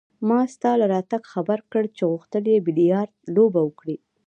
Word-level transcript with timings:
ما 0.27 0.39
ستا 0.53 0.71
له 0.81 0.85
راتګه 0.93 1.29
خبر 1.33 1.59
کړ 1.71 1.83
چې 1.95 2.03
غوښتل 2.11 2.43
يې 2.51 2.57
بیلیارډ 2.65 3.13
لوبه 3.35 3.61
وکړي. 3.63 3.97